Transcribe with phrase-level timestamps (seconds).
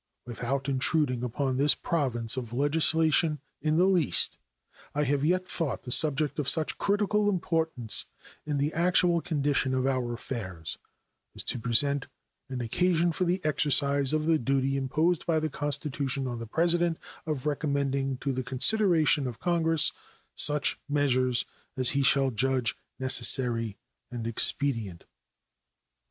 [0.25, 4.39] Without intruding upon this province of legislation in the least,
[4.95, 8.07] I have yet thought the subject of such critical importance,
[8.43, 10.79] in the actual condition of our affairs,
[11.35, 12.07] as to present
[12.49, 16.97] an occasion for the exercise of the duty imposed by the Constitution on the President
[17.27, 19.91] of recommending to the consideration of Congress
[20.35, 21.45] "such measures
[21.77, 23.77] as he shall judge necessary
[24.09, 25.05] and expedient."